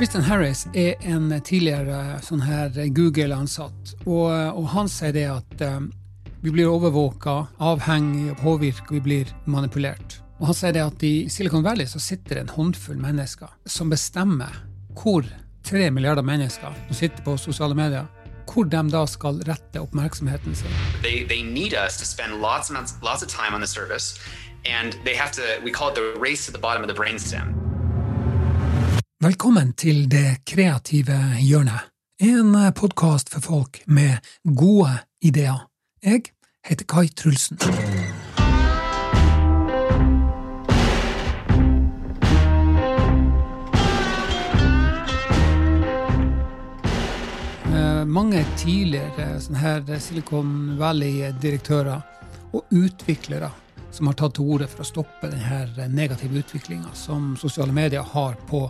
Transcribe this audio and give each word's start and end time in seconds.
Tristan 0.00 0.22
Harris 0.22 0.62
er 0.72 0.94
en 1.04 1.26
tidligere 1.44 2.22
sånn 2.24 2.40
her 2.40 2.72
Google-ansatt, 2.96 3.90
og, 4.06 4.30
og, 4.32 4.62
han 4.72 4.88
sier 4.88 5.12
det 5.12 5.26
at 5.28 5.64
um, 5.76 5.90
vi 6.40 6.54
blir 6.54 6.70
overvåka, 6.72 7.34
avhengig 7.60 8.30
og 8.32 8.40
påvirka, 8.40 8.94
vi 8.96 9.02
blir 9.04 9.34
manipulert. 9.44 10.16
Og 10.38 10.48
han 10.48 10.56
sier 10.56 10.72
det 10.72 10.86
at 10.86 11.04
i 11.04 11.12
Silicon 11.28 11.66
Valley 11.68 11.84
så 11.84 12.00
sitter 12.00 12.38
det 12.38 12.46
en 12.46 12.54
håndfull 12.56 12.96
mennesker 12.96 13.52
som 13.68 13.92
bestemmer 13.92 14.56
hvor 14.96 15.28
tre 15.68 15.92
milliarder 15.92 16.24
mennesker 16.24 16.80
som 16.86 16.96
sitter 16.96 17.20
på 17.28 17.36
sosiale 17.36 17.76
medier, 17.76 18.08
hvor 18.48 18.72
de 18.72 18.84
da 18.96 19.04
skal 19.04 19.44
rette 19.44 19.84
oppmerksomheten 19.84 20.56
sin. 20.56 20.80
They, 21.04 21.26
they 21.28 21.44
need 21.44 21.76
us 21.76 22.00
to 22.00 22.08
spend 22.08 22.40
lots, 22.40 22.72
lots 23.04 23.20
of 23.20 23.28
time 23.28 23.52
on 23.52 23.60
the 23.60 23.68
service, 23.68 24.16
and 24.64 24.96
they 25.04 25.12
have 25.12 25.36
to, 25.36 25.60
we 25.60 25.70
call 25.70 25.92
it 25.92 25.94
the 25.94 26.16
race 26.16 26.46
to 26.46 26.52
the 26.52 26.62
bottom 26.68 26.80
of 26.80 26.88
the 26.88 26.96
brainstem. 26.96 27.59
Velkommen 29.20 29.74
til 29.76 30.06
Det 30.08 30.46
kreative 30.48 31.12
hjørnet, 31.44 31.90
en 32.24 32.54
podkast 32.72 33.28
for 33.28 33.44
folk 33.44 33.82
med 33.84 34.16
gode 34.56 34.94
ideer. 35.20 35.58
Jeg 36.00 36.30
heter 36.64 36.86
Kai 36.88 37.10
Trulsen. 37.12 37.58
Eh, 47.68 48.06
mange 48.08 48.46
tidligere 48.56 49.36
her 49.60 49.98
Silicon 49.98 50.78
Valley-direktører 50.78 52.00
og 52.52 52.72
utviklere 52.72 53.50
som 53.92 54.08
har 54.08 54.16
tatt 54.16 54.38
til 54.40 54.48
orde 54.48 54.70
for 54.72 54.80
å 54.80 54.88
stoppe 54.88 55.28
denne 55.28 55.90
negative 55.92 56.40
utviklinga 56.40 56.94
som 56.94 57.36
sosiale 57.36 57.76
medier 57.76 58.08
har 58.16 58.40
på 58.48 58.64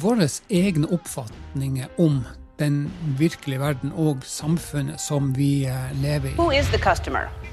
våre 0.00 0.28
egne 0.50 0.88
oppfatninger 0.92 1.88
om 2.00 2.22
den 2.60 2.84
virkelige 3.18 3.60
verden 3.60 3.92
og 3.98 4.22
samfunnet 4.26 5.00
som 5.00 5.32
vi 5.36 5.64
eh, 5.66 5.90
lever 6.02 6.32
i. 6.32 7.51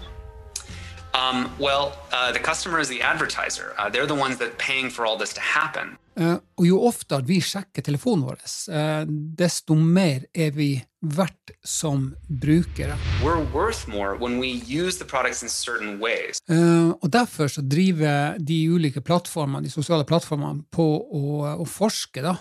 Um, 1.30 1.52
well, 1.59 1.91
uh, 2.11 2.31
the 2.31 2.39
customer 2.39 2.80
is 2.80 2.88
the 2.88 3.02
advertiser. 3.02 3.73
Uh, 3.77 3.89
they're 3.89 4.08
the 4.08 4.16
ones 4.16 4.38
that 4.38 4.58
paying 4.58 4.89
for 4.89 5.05
all 5.05 5.17
this 5.17 5.33
to 5.33 5.41
happen. 5.41 5.97
Uh, 6.19 6.38
og 6.58 6.66
jo 6.67 6.80
oftere 6.88 7.23
vi 7.27 7.38
sjekker 7.41 7.83
telefonen 7.86 8.25
vår, 8.27 8.39
uh, 8.73 9.03
desto 9.39 9.75
mer 9.75 10.25
er 10.33 10.52
vi 10.55 10.71
verdt 10.99 11.53
som 11.63 12.09
brukere. 12.27 12.97
We're 13.23 13.45
worth 13.53 13.88
more 13.88 14.17
when 14.17 14.39
we 14.39 14.49
use 14.49 14.97
the 14.97 15.05
products 15.05 15.44
in 15.44 15.49
certain 15.49 15.99
ways. 15.99 16.41
Uh, 16.49 16.97
og 17.02 17.11
derfor 17.13 17.47
så 17.47 17.61
driver 17.61 18.38
de 18.39 18.59
ulike 18.69 19.02
plattformene, 19.02 19.64
de 19.64 19.71
sosiale 19.71 20.08
plattformene 20.09 20.66
på 20.71 20.88
å, 20.97 21.45
å 21.61 21.67
forske 21.67 22.25
da, 22.25 22.39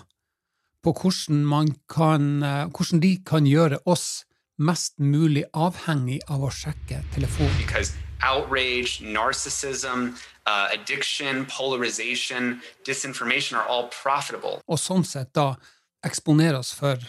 på 0.83 0.95
hvordan, 0.95 1.75
kan, 1.91 2.41
hvordan 2.71 3.01
de 3.03 3.17
kan 3.27 3.47
gjøre 3.47 3.81
oss 3.85 4.23
mest 4.59 4.99
mulig 4.99 5.45
avhengig 5.55 6.19
av 6.27 6.43
å 6.43 6.51
sjekke 6.51 7.01
telefonen. 7.15 7.55
Because 7.57 7.95
outrage, 8.21 8.99
narcissism, 9.01 10.15
uh, 10.45 10.67
addiction, 10.73 11.45
polarization, 11.45 12.59
disinformation 12.85 13.57
are 13.57 13.67
all 13.67 13.87
profitable. 13.89 14.59
Og 14.67 14.79
sånn 14.79 15.05
sett 15.07 15.31
da 15.33 15.53
eksponere 16.05 16.59
oss 16.59 16.73
for 16.75 16.99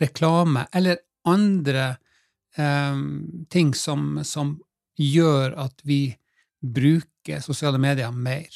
reklame 0.00 0.66
eller 0.74 1.02
andre 1.28 1.96
um, 2.58 3.46
ting 3.50 3.74
som, 3.74 4.22
som 4.26 4.56
gjør 4.98 5.54
at 5.62 5.82
vi 5.86 6.16
bruker 6.62 7.42
sosiale 7.42 7.78
medier 7.82 8.12
mer. 8.14 8.50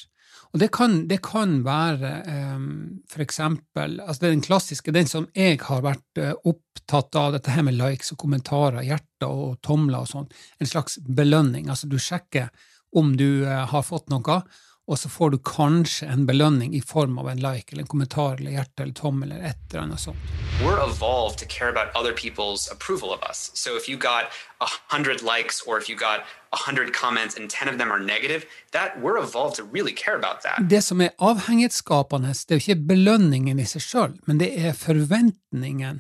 Og 0.57 0.61
det 0.63 0.71
kan, 0.73 1.03
det 1.05 1.19
kan 1.21 1.59
være 1.67 2.11
um, 2.57 2.69
for 3.13 3.21
eksempel 3.21 3.99
altså 4.01 4.31
Den 4.31 4.41
klassiske, 4.41 4.95
den 4.95 5.05
som 5.05 5.27
jeg 5.37 5.59
har 5.67 5.83
vært 5.85 6.21
uh, 6.23 6.31
opptatt 6.49 7.19
av, 7.21 7.35
dette 7.35 7.53
her 7.53 7.67
med 7.67 7.77
likes 7.77 8.15
og 8.15 8.23
kommentarer, 8.23 8.81
hjerter 8.87 9.29
og 9.29 9.59
tomler 9.61 10.07
og 10.07 10.09
sånn, 10.09 10.31
en 10.57 10.71
slags 10.71 10.97
belønning. 11.05 11.69
Altså 11.69 11.91
du 11.93 11.99
sjekker 12.01 12.49
om 12.97 13.13
du 13.21 13.45
uh, 13.45 13.67
har 13.69 13.85
fått 13.85 14.09
noe, 14.09 14.39
og 14.87 14.99
så 14.99 15.09
får 15.11 15.31
du 15.31 15.39
kanskje 15.43 16.07
en 16.07 16.27
belønning 16.27 16.75
i 16.75 16.81
form 16.81 17.19
av 17.19 17.29
en 17.29 17.41
like 17.43 17.73
eller 17.73 17.83
en 17.83 17.89
kommentar 17.91 18.37
eller 18.39 18.51
hjerte 18.55 18.83
eller 18.85 18.95
tommel 18.95 19.33
eller 19.33 19.49
et 19.51 19.59
eller 19.73 19.83
annet 19.83 20.01
sånt. 20.01 20.17
We're 20.63 20.79
evolved 20.79 21.39
to 21.39 21.47
care 21.47 21.69
about 21.69 21.89
other 21.99 22.13
people's 22.15 22.71
approval 22.73 23.11
of 23.11 23.21
us. 23.31 23.51
So 23.55 23.77
if 23.77 23.89
you 23.89 23.99
got 23.99 24.31
a 24.61 24.69
hundred 24.95 25.23
likes 25.23 25.61
or 25.67 25.79
if 25.79 25.89
you 25.91 25.97
got 25.99 26.21
a 26.53 26.57
hundred 26.67 26.95
comments 26.95 27.37
and 27.37 27.51
10 27.51 27.69
of 27.69 27.79
them 27.79 27.91
are 27.93 27.99
negative, 27.99 28.47
that 28.73 29.01
we're 29.03 29.19
evolved 29.19 29.57
to 29.57 29.65
really 29.65 29.93
care 29.93 30.15
about 30.17 30.43
that. 30.43 30.71
Det 30.71 30.83
som 30.85 31.01
er 31.01 31.11
avhengighetsskapende, 31.19 32.29
det 32.29 32.55
er 32.55 32.61
jo 32.61 32.65
ikke 32.65 32.87
belønningen 32.95 33.59
i 33.59 33.67
seg 33.67 33.83
sjøl, 33.83 34.15
men 34.27 34.39
det 34.39 34.53
er 34.55 34.73
forventningen 34.73 35.99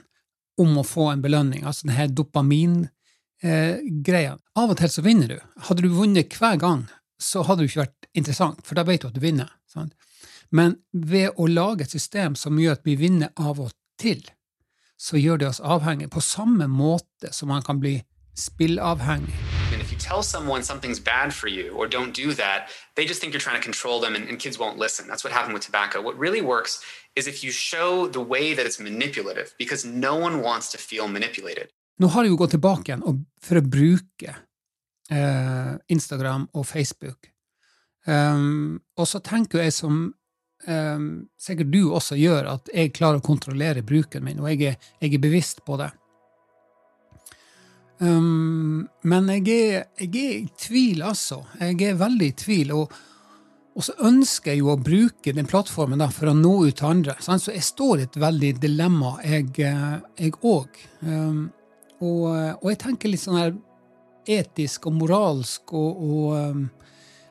om 0.62 0.78
å 0.78 0.84
få 0.86 1.10
en 1.12 1.22
belønning, 1.24 1.66
altså 1.66 1.90
denne 1.90 2.06
dopamin-greia. 2.16 4.32
Eh, 4.32 4.38
Av 4.56 4.70
og 4.72 4.78
til 4.80 4.88
så 4.88 5.02
vinner 5.04 5.34
du. 5.34 5.40
Hadde 5.68 5.84
du 5.84 5.90
vunnet 5.92 6.32
hver 6.38 6.56
gang, 6.62 6.86
så 7.18 7.42
hadde 7.46 7.64
det 7.64 7.70
ikke 7.70 7.84
vært 7.84 8.08
interessant, 8.14 8.62
for 8.66 8.78
da 8.78 8.84
vet 8.86 9.02
du 9.02 9.08
at 9.08 9.16
du 9.16 9.22
vinner. 9.22 9.50
Sant? 9.70 9.94
Men 10.50 10.76
ved 10.92 11.34
å 11.36 11.48
lage 11.50 11.86
et 11.86 11.94
system 11.94 12.36
som 12.38 12.58
gjør 12.60 12.78
at 12.78 12.86
vi 12.86 12.96
vinner 13.00 13.32
av 13.36 13.60
og 13.60 13.72
til, 14.00 14.22
så 14.96 15.18
gjør 15.20 15.40
det 15.40 15.48
oss 15.50 15.60
avhengige 15.60 16.12
på 16.12 16.22
samme 16.24 16.68
måte 16.70 17.32
som 17.32 17.50
man 17.52 17.64
kan 17.64 17.80
bli 17.80 17.98
spillavhengig. 18.36 19.34
And 19.72 19.82
if 19.82 19.90
you 19.90 19.98
tell 19.98 20.22
someone 20.22 20.62
something's 20.62 21.00
bad 21.00 21.34
for 21.34 21.48
you 21.48 21.72
or 21.74 21.88
don't 21.88 22.14
do 22.14 22.32
that, 22.34 22.68
they 22.94 23.04
just 23.04 23.20
think 23.20 23.32
you're 23.32 23.40
trying 23.40 23.60
to 23.60 23.64
control 23.64 24.00
them 24.00 24.14
and, 24.14 24.28
and 24.28 24.38
kids 24.38 24.58
won't 24.58 24.78
listen. 24.78 25.08
That's 25.08 25.24
what 25.24 25.32
happened 25.32 25.54
with 25.54 25.64
tobacco. 25.64 26.00
What 26.00 26.16
really 26.18 26.40
works 26.40 26.80
is 27.16 27.26
if 27.26 27.42
you 27.42 27.50
show 27.50 28.06
the 28.06 28.20
way 28.20 28.54
that 28.54 28.64
it's 28.66 28.78
manipulative, 28.78 29.54
because 29.58 29.84
no 29.84 30.14
one 30.16 30.42
wants 30.42 30.70
to 30.72 30.78
feel 30.78 31.08
manipulated. 31.08 31.68
Nå 31.98 32.10
har 32.12 32.26
jeg 32.26 32.34
jo 32.34 32.36
gått 32.36 32.52
tilbake 32.52 32.92
igjen 32.92 33.22
for 33.40 33.56
å 33.56 33.62
bruke 33.64 34.34
Instagram 35.08 36.48
og 36.54 36.66
Facebook. 36.66 37.30
Um, 38.06 38.78
og 38.94 39.08
så 39.10 39.18
tenker 39.22 39.64
jeg 39.64 39.74
som 39.74 39.94
um, 40.68 41.06
sikkert 41.38 41.72
du 41.72 41.80
også 41.90 42.18
gjør, 42.18 42.52
at 42.54 42.70
jeg 42.74 42.94
klarer 42.94 43.18
å 43.18 43.26
kontrollere 43.26 43.82
bruken 43.86 44.24
min, 44.26 44.38
og 44.42 44.52
jeg 44.52 44.74
er, 44.74 44.90
jeg 45.02 45.16
er 45.16 45.22
bevisst 45.22 45.64
på 45.66 45.78
det. 45.80 45.90
Um, 47.98 48.86
men 49.08 49.28
jeg 49.32 49.48
er, 49.48 49.84
jeg 49.98 50.12
er, 50.12 50.38
i 50.44 50.48
tvil, 50.60 51.02
altså. 51.02 51.42
Jeg 51.60 51.80
er 51.82 52.00
veldig 52.00 52.30
i 52.30 52.36
tvil. 52.36 52.72
Og, 52.76 52.96
og, 53.72 53.84
så 53.84 53.94
ønsker 54.06 54.52
jeg 54.52 54.62
jo 54.62 54.72
å 54.74 54.80
bruke 54.80 55.32
den 55.34 55.48
plattformen 55.48 56.02
da, 56.04 56.10
for 56.12 56.30
å 56.30 56.36
nå 56.36 56.54
ut 56.66 56.76
til 56.76 56.90
andre. 56.90 57.16
Sant? 57.24 57.46
Så 57.46 57.56
jeg 57.56 57.64
står 57.66 58.02
i 58.02 58.06
et 58.06 58.20
veldig 58.20 58.52
dilemma, 58.62 59.16
jeg 59.24 60.34
òg. 60.42 60.82
Um, 61.02 61.46
og, 61.96 62.26
og, 62.28 62.68
jeg 62.70 62.82
tenker 62.84 63.10
litt 63.10 63.24
sånn 63.24 63.40
her 63.40 63.56
etisk 64.26 64.86
og 64.90 64.98
moralsk 65.00 65.72
og, 65.76 66.02
og 66.02 66.34
um, 66.34 66.66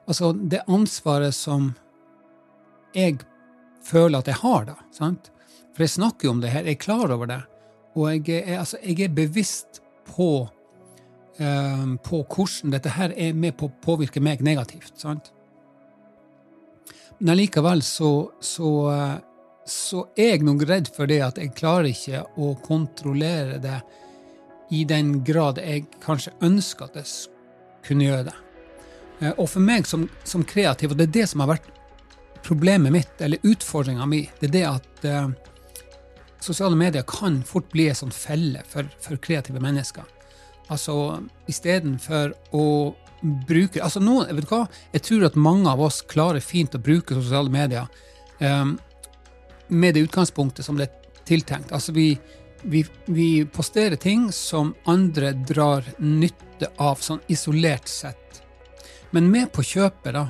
Altså, 0.05 0.35
det 0.37 0.59
ansvaret 0.69 1.33
som 1.33 1.71
jeg 2.93 3.23
føler 3.81 4.21
at 4.21 4.27
jeg 4.29 4.37
har, 4.43 4.67
da. 4.67 4.75
sant? 4.93 5.31
For 5.73 5.81
jeg 5.81 5.95
snakker 5.95 6.27
jo 6.27 6.33
om 6.35 6.43
det 6.43 6.51
her, 6.53 6.61
jeg 6.61 6.77
er 6.77 6.83
klar 6.83 7.09
over 7.09 7.25
det. 7.31 7.39
Og 7.97 8.11
jeg 8.13 8.43
er, 8.43 8.59
altså, 8.59 8.77
jeg 8.83 9.07
er 9.07 9.15
bevisst 9.17 9.81
på, 10.05 10.47
um, 11.39 11.97
på 12.05 12.21
hvordan 12.21 12.75
dette 12.75 12.93
her 12.99 13.15
er 13.17 13.33
med 13.33 13.57
på 13.57 13.71
å 13.71 13.75
påvirke 13.81 14.21
meg 14.21 14.45
negativt. 14.45 14.93
sant? 15.01 15.31
Men 17.17 17.33
allikevel 17.33 17.81
så, 17.81 18.11
så, 18.43 18.69
så 19.65 20.07
er 20.13 20.35
jeg 20.35 20.45
nok 20.45 20.65
redd 20.69 20.89
for 20.93 21.09
det 21.09 21.21
at 21.23 21.41
jeg 21.41 21.55
klarer 21.57 21.89
ikke 21.89 22.25
å 22.37 22.53
kontrollere 22.61 23.57
det 23.63 23.79
i 24.69 24.83
den 24.87 25.19
grad 25.23 25.59
jeg 25.61 25.85
kanskje 26.03 26.33
ønsker 26.45 26.89
at 26.89 26.99
jeg 26.99 27.07
kunne 27.85 28.07
gjøre 28.07 28.27
det. 28.29 28.35
Eh, 29.21 29.33
og 29.37 29.49
for 29.49 29.63
meg 29.63 29.87
som, 29.87 30.07
som, 30.23 30.45
kreativ, 30.47 30.91
og 30.91 30.99
det 30.99 31.09
er 31.09 31.17
det 31.19 31.27
som 31.31 31.43
har 31.43 31.55
vært 31.55 31.69
problemet 32.45 32.93
mitt, 32.93 33.13
eller 33.21 33.41
utfordringa 33.45 34.05
mi, 34.09 34.25
det 34.39 34.49
er 34.49 34.55
det 34.55 34.65
at 34.69 35.07
eh, 35.09 35.29
sosiale 36.43 36.77
medier 36.77 37.05
kan 37.09 37.41
fort 37.47 37.71
bli 37.73 37.87
en 37.89 38.01
sånn 38.05 38.13
felle 38.13 38.61
for, 38.69 38.89
for 39.01 39.21
kreative 39.21 39.61
mennesker. 39.63 40.05
Altså 40.73 41.21
istedenfor 41.49 42.33
å 42.57 42.67
bruke 43.47 43.81
Altså 43.81 44.01
nå, 44.03 44.19
vet 44.27 44.45
du 44.45 44.51
hva, 44.51 44.65
jeg 44.93 45.01
tror 45.05 45.23
at 45.25 45.37
mange 45.39 45.69
av 45.71 45.79
oss 45.81 46.01
klarer 46.05 46.43
fint 46.43 46.75
å 46.77 46.81
bruke 46.81 47.15
sosiale 47.15 47.49
medier 47.49 47.87
eh, 48.43 48.73
med 49.67 49.95
det 49.95 50.03
utgangspunktet 50.05 50.65
som 50.65 50.77
det 50.77 50.89
er 50.89 51.23
tiltenkt. 51.25 51.71
Altså 51.73 51.95
vi 51.95 52.11
vi, 52.61 52.85
vi, 53.05 53.45
posterer 53.45 53.95
ting 53.95 54.31
som 54.31 54.73
andre 54.83 55.31
drar 55.31 55.83
nytte 55.97 56.71
av, 56.77 56.95
sånn 56.95 57.21
isolert 57.27 57.87
sett. 57.87 58.41
Men 59.11 59.29
med 59.31 59.51
på 59.53 59.63
kjøpet, 59.63 60.13
da, 60.15 60.27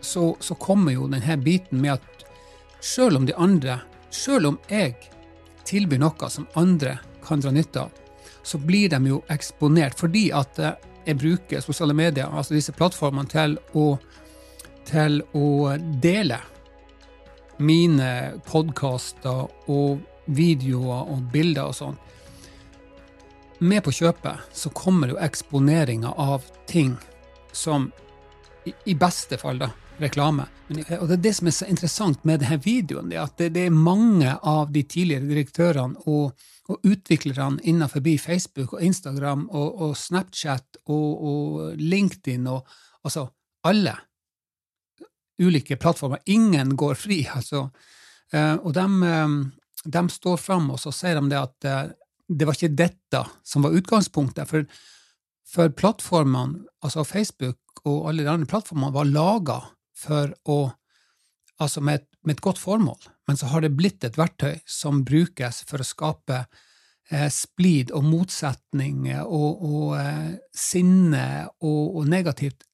så, 0.00 0.36
så 0.40 0.54
kommer 0.54 0.92
jo 0.96 1.08
denne 1.08 1.36
biten 1.40 1.80
med 1.80 1.98
at 1.98 2.24
sjøl 2.84 3.20
om 3.20 3.26
de 3.26 3.36
andre, 3.36 3.78
sjøl 4.10 4.52
om 4.52 4.58
jeg 4.68 4.96
tilbyr 5.64 6.02
noe 6.02 6.30
som 6.30 6.48
andre 6.60 6.98
kan 7.24 7.40
dra 7.40 7.52
nytte 7.54 7.86
av, 7.86 7.92
så 8.44 8.58
blir 8.60 8.90
de 8.92 9.00
jo 9.08 9.22
eksponert 9.32 10.00
fordi 10.00 10.26
at 10.36 10.58
eh, 10.60 10.74
jeg 11.04 11.20
bruker 11.20 11.60
sosiale 11.64 11.96
medier, 11.96 12.28
altså 12.28 12.56
disse 12.56 12.72
plattformene, 12.76 13.28
til 13.28 13.56
å, 13.76 13.94
til 14.88 15.20
å 15.36 15.48
dele 16.02 16.40
mine 17.58 18.10
podkaster 18.48 19.46
og 19.70 20.00
videoer 20.26 21.10
og 21.12 21.28
bilder 21.32 21.70
og 21.70 21.76
sånn. 21.76 21.98
Med 23.64 23.84
på 23.86 23.92
kjøpet 23.94 24.48
så 24.52 24.70
kommer 24.74 25.12
jo 25.12 25.20
eksponeringa 25.22 26.10
av 26.20 26.44
ting 26.68 26.96
som 27.54 27.90
i, 28.64 28.94
beste 28.98 29.38
fall 29.38 29.60
da, 29.60 29.70
reklame. 30.00 30.46
Og 30.98 31.06
det 31.08 31.18
er 31.18 31.22
det 31.26 31.34
som 31.36 31.48
er 31.48 31.54
så 31.54 31.68
interessant 31.70 32.24
med 32.26 32.42
denne 32.42 32.58
videoen, 32.64 33.10
det 33.12 33.20
at 33.20 33.36
det, 33.38 33.52
det 33.54 33.66
er 33.68 33.76
mange 33.76 34.32
av 34.42 34.72
de 34.74 34.82
tidligere 34.82 35.28
direktørene 35.28 36.06
og, 36.10 36.32
og 36.68 36.88
utviklerne 36.88 37.62
innenfor 37.62 38.02
Facebook 38.18 38.74
og 38.74 38.82
Instagram 38.82 39.48
og, 39.50 39.82
og 39.82 39.96
Snapchat 39.96 40.80
og, 40.86 41.24
og, 41.24 41.76
LinkedIn 41.76 42.46
og 42.46 42.66
altså 43.04 43.28
alle 43.64 43.96
ulike 45.38 45.76
plattformer. 45.76 46.18
Ingen 46.26 46.76
går 46.76 46.94
fri, 46.94 47.24
altså. 47.34 47.68
Eh, 48.32 48.54
og 48.54 48.72
de, 48.74 48.84
eh, 49.02 49.28
de 49.84 50.02
står 50.10 50.40
fram 50.40 50.70
og 50.72 50.80
så 50.80 50.92
sier 50.94 51.20
de 51.20 51.30
det 51.32 51.40
at 51.40 51.68
eh, 51.68 51.92
det 52.28 52.48
var 52.48 52.56
ikke 52.56 52.76
dette 52.76 53.20
som 53.44 53.66
var 53.66 53.76
utgangspunktet. 53.76 54.48
For, 54.48 54.64
for 55.48 55.72
plattformene, 55.76 56.64
altså 56.84 57.04
Facebook 57.04 57.84
og 57.84 58.08
alle 58.08 58.24
de 58.24 58.32
andre 58.32 58.48
plattformene, 58.48 58.94
var 58.94 59.10
laga 59.10 59.60
for 59.98 60.34
å 60.48 60.58
Altså 61.62 61.78
med 61.78 62.00
et, 62.00 62.06
med 62.26 62.34
et, 62.34 62.40
godt 62.42 62.58
formål, 62.58 62.98
men 63.28 63.36
så 63.38 63.46
har 63.46 63.62
det 63.62 63.76
blitt 63.78 64.02
et 64.02 64.16
verktøy 64.18 64.56
som 64.66 65.04
brukes 65.06 65.60
for 65.68 65.78
å 65.78 65.86
skape 65.86 66.40
eh, 67.14 67.28
splid 67.30 67.92
og 67.94 68.02
motsetning 68.08 69.04
og, 69.22 69.62
og 69.62 69.92
eh, 70.00 70.32
sinne 70.50 71.22
og, 71.60 71.94
og, 71.94 72.08
negativt 72.10 72.66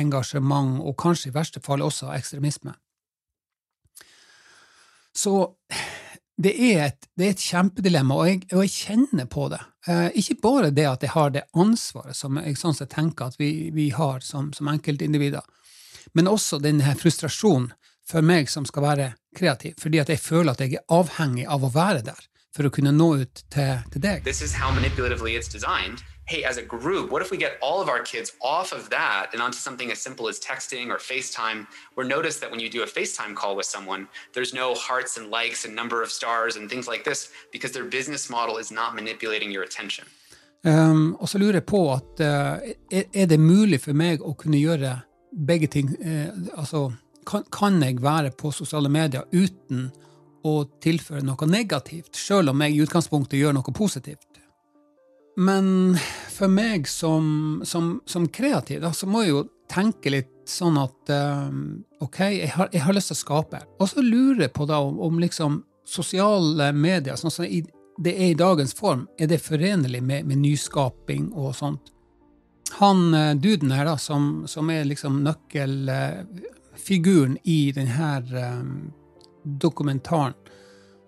engasjement, 0.00 0.80
og 0.80 0.96
kanskje 0.96 1.28
i 1.28 1.34
verste 1.36 1.60
fall 1.60 1.84
også 1.84 2.08
ekstremisme. 2.16 2.72
Så 5.12 5.36
det 6.42 6.52
er 6.72 6.80
et, 6.88 7.06
det 7.18 7.26
er 7.26 7.34
et 7.34 7.44
kjempedilemma, 7.44 8.16
og 8.18 8.28
jeg, 8.28 8.40
og 8.52 8.64
jeg, 8.64 8.72
kjenner 8.74 9.28
på 9.30 9.48
det. 9.52 9.60
Eh, 9.86 10.08
ikke 10.22 10.38
bare 10.42 10.72
det 10.74 10.86
at 10.88 11.04
jeg 11.06 11.14
har 11.14 11.32
det 11.34 11.44
ansvaret 11.58 12.16
som 12.18 12.40
jeg 12.40 12.58
sånn 12.60 12.76
sett 12.76 12.92
tenker 12.94 13.30
at 13.30 13.38
vi, 13.40 13.70
vi 13.74 13.90
har 13.94 14.24
som, 14.26 14.50
som 14.56 14.70
enkeltindivider, 14.72 15.44
men 16.18 16.30
også 16.30 16.60
denne 16.62 16.96
frustrasjonen 16.98 17.70
for 18.08 18.24
meg 18.26 18.50
som 18.50 18.66
skal 18.66 18.84
være 18.84 19.08
kreativ, 19.36 19.76
fordi 19.80 20.02
at 20.02 20.10
jeg 20.10 20.20
føler 20.20 20.52
at 20.52 20.64
jeg 20.64 20.80
er 20.80 20.96
avhengig 20.98 21.46
av 21.48 21.64
å 21.64 21.70
være 21.72 22.02
der 22.10 22.26
for 22.52 22.68
å 22.68 22.72
kunne 22.72 22.92
nå 22.92 23.08
ut 23.24 23.44
til, 23.50 23.84
til 23.92 24.02
deg. 24.02 24.24
This 24.24 24.42
is 24.42 24.52
how 24.54 24.70
manipulatively 24.70 25.36
it's 25.36 25.48
designed 25.48 26.02
hey, 26.32 26.44
as 26.44 26.56
a 26.56 26.62
group, 26.62 27.10
what 27.10 27.22
if 27.22 27.30
we 27.30 27.36
get 27.36 27.58
all 27.60 27.80
of 27.82 27.88
our 27.88 28.02
kids 28.12 28.32
off 28.40 28.72
of 28.72 28.88
that 28.90 29.30
and 29.32 29.42
onto 29.42 29.58
something 29.58 29.90
as 29.90 30.00
simple 30.00 30.28
as 30.28 30.38
texting 30.40 30.86
or 30.88 30.98
FaceTime? 30.98 31.66
Where 31.94 32.06
notice 32.06 32.36
that 32.40 32.50
when 32.50 32.60
you 32.60 32.70
do 32.70 32.82
a 32.82 32.86
FaceTime 32.86 33.34
call 33.34 33.54
with 33.56 33.66
someone, 33.66 34.08
there's 34.34 34.54
no 34.54 34.74
hearts 34.74 35.16
and 35.18 35.30
likes 35.30 35.64
and 35.66 35.74
number 35.74 36.02
of 36.02 36.10
stars 36.10 36.56
and 36.56 36.70
things 36.70 36.86
like 36.92 37.04
this 37.04 37.30
because 37.52 37.72
their 37.72 37.84
business 37.84 38.30
model 38.30 38.56
is 38.56 38.70
not 38.70 38.94
manipulating 38.94 39.50
your 39.50 39.64
attention. 39.64 40.04
Um, 40.64 41.16
og 41.20 41.28
så 41.28 41.38
lurer 41.38 41.52
jeg 41.52 41.66
på 41.66 41.92
at 41.92 42.20
uh, 42.20 42.62
er, 42.90 43.26
det 43.26 43.40
mulig 43.40 43.80
for 43.82 43.98
meg 43.98 44.22
å 44.22 44.30
kunne 44.38 44.60
gjøre 44.62 45.00
begge 45.34 45.66
ting? 45.66 45.90
Uh, 45.98 46.30
altså, 46.54 46.92
kan, 47.26 47.42
kan, 47.50 47.82
jeg 47.82 47.98
være 48.02 48.30
på 48.30 48.52
sosiale 48.54 48.88
medier 48.88 49.26
uten 49.32 49.90
å 50.44 50.54
tilføre 50.82 51.24
noe 51.24 51.48
negativt, 51.48 52.16
selv 52.18 52.52
om 52.52 52.64
jeg 52.64 52.74
i 52.74 52.82
utgangspunktet 52.84 53.40
gjør 53.40 53.56
noe 53.56 53.76
positivt? 53.76 54.32
Men 55.36 55.96
for 56.28 56.48
meg 56.52 56.88
som, 56.88 57.62
som, 57.64 58.00
som 58.06 58.28
kreativ, 58.28 58.80
da, 58.82 58.92
så 58.92 59.06
må 59.08 59.22
jeg 59.22 59.30
jo 59.32 59.48
tenke 59.72 60.10
litt 60.12 60.28
sånn 60.48 60.76
at 60.80 61.10
um, 61.14 61.84
ok, 62.04 62.20
jeg 62.20 62.50
har, 62.56 62.68
jeg 62.74 62.82
har, 62.84 62.92
lyst 62.96 63.08
til 63.12 63.16
å 63.16 63.22
skape. 63.22 63.58
Og 63.80 63.88
så 63.88 64.00
lurer 64.04 64.42
jeg 64.46 64.54
på 64.56 64.64
da 64.68 64.78
om, 64.84 65.00
om 65.00 65.20
liksom 65.22 65.62
sosiale 65.88 66.72
medier, 66.76 67.16
sånn 67.16 67.32
som 67.32 67.44
det 68.02 68.12
er 68.12 68.30
i 68.32 68.38
dagens 68.38 68.74
form, 68.76 69.06
er 69.20 69.26
det 69.30 69.44
forenlig 69.44 70.02
med, 70.04 70.26
med 70.28 70.38
nyskaping 70.42 71.24
og 71.32 71.56
sånt? 71.56 71.92
Han 72.80 73.14
uh, 73.14 73.36
duden 73.36 73.70
her, 73.72 73.84
da, 73.88 73.96
som, 74.00 74.46
som 74.48 74.70
er 74.72 74.84
liksom 74.88 75.22
nøkkelfiguren 75.24 77.38
i 77.44 77.72
denne 77.76 77.92
dokumentaren, 79.44 80.34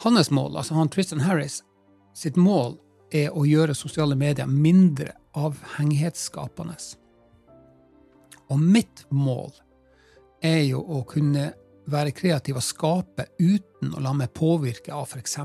hans 0.04 0.30
mål, 0.30 0.56
altså 0.56 0.74
han 0.74 0.88
Tristan 0.88 1.20
Harris, 1.24 1.62
sitt 2.14 2.36
mål 2.36 2.78
er 3.14 3.34
å 3.34 3.44
gjøre 3.46 3.74
sosiale 3.78 4.16
medier 4.18 4.46
mindre 4.50 5.14
avhengighetsskapende. 5.38 6.76
Og 8.52 8.60
mitt 8.60 9.04
mål 9.10 9.52
er 10.44 10.62
jo 10.66 10.82
å 10.82 11.02
kunne 11.08 11.52
være 11.90 12.14
kreativ 12.16 12.56
og 12.56 12.64
skape 12.64 13.26
uten 13.38 13.92
å 13.92 14.00
la 14.04 14.14
meg 14.16 14.32
påvirke 14.36 14.92
av 14.94 15.10
f.eks. 15.10 15.36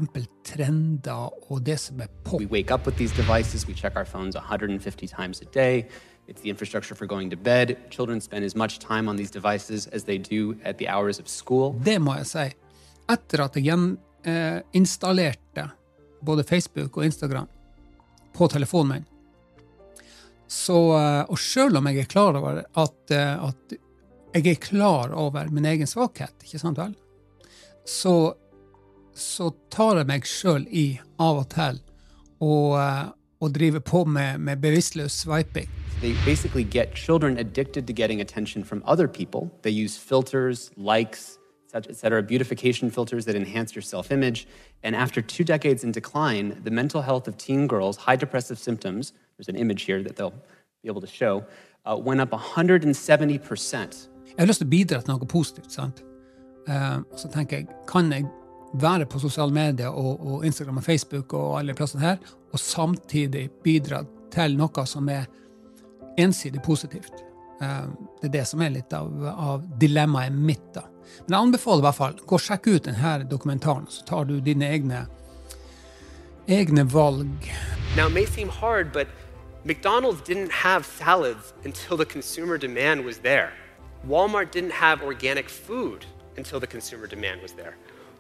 trender 0.47 1.33
og 1.49 1.63
det 1.63 1.79
som 1.79 1.99
er 2.01 2.07
pop. 2.23 2.39
Devices, 2.39 3.67
we 3.67 3.73
check 3.73 3.95
our 3.95 4.05
150 4.05 5.07
times 5.07 5.41
a 5.41 5.45
day. 5.45 5.87
It's 6.27 6.41
the 6.41 6.49
infrastructure 6.49 6.95
for 6.95 7.07
going 7.07 7.29
to 7.31 7.35
bed. 7.35 7.77
Children 7.89 8.21
spend 8.21 8.45
as 8.45 8.55
much 8.55 8.79
time 8.79 9.09
on 9.09 9.17
these 9.17 9.31
devices 9.31 9.87
as 9.87 10.03
they 10.03 10.17
do 10.17 10.55
at 10.63 10.77
the 10.77 10.87
hours 10.87 11.19
of 11.19 11.27
school. 11.27 11.73
Det 11.83 11.99
må 12.01 12.15
jeg 12.15 12.25
si. 12.25 12.49
Etter 13.09 13.45
at 13.45 13.57
jeg 13.57 13.69
gjeninstallerte 13.69 15.69
både 16.21 16.43
Facebook 16.43 16.97
og 16.97 17.05
Instagram, 17.05 17.47
på 18.33 18.47
telefonen 18.47 18.91
min. 18.91 19.05
Så, 20.47 20.97
eh, 20.97 21.23
og 21.29 21.39
sjøl 21.39 21.77
om 21.77 21.87
jeg 21.89 22.03
er 22.03 22.09
klar 22.09 22.37
over 22.37 22.63
at, 22.63 23.11
eh, 23.11 23.47
at, 23.47 23.77
jeg 24.33 24.47
er 24.47 24.61
klar 24.61 25.13
over 25.13 25.49
min 25.49 25.65
egen 25.65 25.87
svakhet, 25.87 26.33
ikke 26.43 26.61
sant 26.61 26.77
vel, 26.77 26.93
så, 27.85 28.33
så 29.13 29.49
tar 29.73 30.01
jeg 30.01 30.09
meg 30.09 30.29
sjøl 30.29 30.67
i 30.69 30.99
av 31.17 31.43
og 31.43 31.49
til 31.53 31.81
å, 32.45 32.53
drive 33.49 33.81
på 33.81 34.03
med, 34.05 34.39
med 34.39 34.61
bevisstløs 34.61 35.23
swiping. 35.23 35.69
They 36.01 36.13
basically 36.25 36.63
get 36.63 36.95
children 36.95 37.37
addicted 37.37 37.87
to 37.87 37.93
getting 37.93 38.21
attention 38.21 38.63
from 38.63 38.83
other 38.85 39.07
people. 39.07 39.49
They 39.63 39.71
use 39.71 39.97
filters, 39.97 40.71
likes, 40.77 41.38
etc., 41.75 42.21
beautification 42.23 42.89
filters 42.89 43.25
that 43.25 43.35
enhance 43.35 43.75
your 43.75 43.81
self 43.81 44.11
image. 44.11 44.47
And 44.83 44.95
after 44.95 45.21
two 45.21 45.43
decades 45.43 45.83
in 45.83 45.91
decline, 45.91 46.61
the 46.63 46.71
mental 46.71 47.01
health 47.01 47.27
of 47.27 47.37
teen 47.37 47.67
girls, 47.67 47.97
high 47.97 48.15
depressive 48.15 48.57
symptoms, 48.57 49.13
there's 49.37 49.49
an 49.49 49.55
image 49.55 49.83
here 49.83 50.03
that 50.03 50.15
they'll 50.15 50.33
be 50.83 50.89
able 50.89 51.01
to 51.01 51.07
show, 51.07 51.45
uh, 51.85 51.95
went 51.97 52.21
up 52.21 52.31
170%. 52.31 54.09
Jeg 54.25 54.35
har 54.37 54.47
lyst 54.47 54.59
til 54.59 54.67
å 54.67 54.71
bidra 54.71 55.01
til 55.01 55.13
noe 55.13 55.27
positivt. 55.27 55.71
sant? 55.71 56.03
Uh, 56.67 57.01
så 57.17 57.29
tenker 57.33 57.57
jeg, 57.57 57.67
kan 57.87 58.11
jeg 58.11 58.27
være 58.73 59.05
på 59.05 59.19
sosiale 59.19 59.53
medier 59.53 59.89
og, 59.89 60.19
og, 60.19 60.45
Instagram 60.45 60.77
og 60.77 60.83
Facebook 60.83 61.33
og 61.33 61.59
alle 61.59 61.73
plassene 61.73 62.01
her, 62.03 62.17
og 62.51 62.59
samtidig 62.59 63.49
bidra 63.63 64.03
til 64.31 64.57
noe 64.57 64.85
som 64.85 65.09
er 65.09 65.25
ensidig 66.17 66.61
positivt? 66.61 67.28
Uh, 67.61 67.89
det 68.21 68.29
er 68.29 68.35
det 68.37 68.45
som 68.47 68.61
er 68.63 68.71
litt 68.71 68.93
av, 68.95 69.11
av 69.29 69.63
dilemmaet 69.81 70.35
mitt. 70.35 70.73
da. 70.73 70.85
Men 71.25 71.35
jeg 71.35 71.47
anbefaler 71.47 71.83
i 71.83 71.87
hvert 71.87 71.97
fall 71.97 72.19
gå 72.25 72.37
og 72.37 72.43
sjekk 72.43 72.69
ut 72.69 72.85
denne 72.87 73.15
dokumentaren, 73.29 73.87
så 73.91 74.05
tar 74.07 74.29
du 74.29 74.37
dine 74.43 74.69
egne, 74.69 75.05
egne 76.47 76.85
valg. 76.87 77.49
Now, 77.97 78.07
it 78.07 78.13
may 78.13 78.25
seem 78.25 78.49
hard, 78.49 78.93
but 78.93 79.07
McDonald's 79.65 80.21
didn't 80.21 80.51
have 80.51 80.85
salads 80.85 81.53
until 81.65 81.97
the 81.97 82.05
consumer 82.05 82.57
demand 82.57 83.03
was 83.03 83.17
there. 83.19 83.51
Walmart 84.07 84.51
didn't 84.51 84.71
have 84.71 85.03
organic 85.03 85.49
food 85.49 86.05
until 86.37 86.59
the 86.59 86.67
consumer 86.67 87.07
demand 87.07 87.41
was 87.41 87.51
there. 87.53 87.75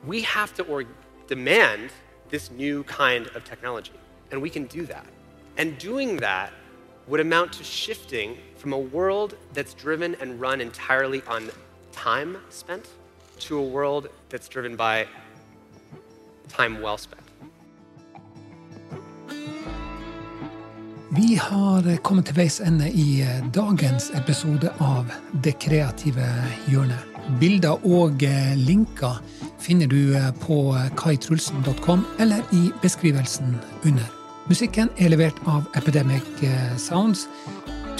We 0.05 0.21
have 0.23 0.53
to 0.55 0.85
demand 1.27 1.91
this 2.29 2.51
new 2.51 2.83
kind 2.83 3.27
of 3.35 3.43
technology, 3.45 3.93
and 4.31 4.41
we 4.41 4.49
can 4.49 4.65
do 4.65 4.85
that. 4.87 5.05
And 5.57 5.77
doing 5.77 6.17
that 6.17 6.51
would 7.09 7.19
amount 7.19 7.53
to 7.53 7.63
shifting 7.63 8.37
from 8.55 8.73
a 8.73 8.77
world 8.77 9.35
that's 9.53 9.73
driven 9.73 10.15
and 10.21 10.39
run 10.39 10.61
entirely 10.61 11.21
on 11.27 11.49
time 11.91 12.37
spent 12.49 12.85
to 13.39 13.57
a 13.57 13.63
world 13.63 14.07
that's 14.29 14.47
driven 14.47 14.75
by 14.75 15.07
time 16.49 16.81
well 16.81 16.97
spent. 16.97 17.23
Vi 21.11 21.35
har 21.35 21.97
kommet 22.03 22.25
til 22.29 22.35
veis 22.37 22.59
ende 22.61 22.91
i 22.93 23.23
dagens 23.55 24.11
episode 24.13 24.69
av 24.79 25.09
Det 25.43 25.55
kreative 25.59 26.27
hjørnet. 26.69 27.07
Bilder 27.41 27.81
og 27.85 28.21
linker 28.57 29.17
finner 29.59 29.89
du 29.89 30.13
på 30.45 30.61
kaitrulsen.com 31.01 32.05
eller 32.19 32.45
i 32.53 32.69
beskrivelsen 32.81 33.57
under. 33.85 34.18
Musikken 34.49 34.89
er 34.97 35.11
levert 35.13 35.37
av 35.45 35.67
Epidemic 35.77 36.25
Sounds. 36.81 37.27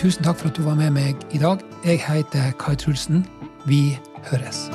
Tusen 0.02 0.26
takk 0.26 0.40
for 0.40 0.50
at 0.50 0.58
du 0.58 0.64
var 0.66 0.80
med 0.80 0.96
meg 0.96 1.22
i 1.30 1.38
dag. 1.38 1.62
Jeg 1.86 2.02
heter 2.02 2.56
Kai 2.58 2.74
Trulsen. 2.74 3.22
Vi 3.70 4.00
høres. 4.32 4.66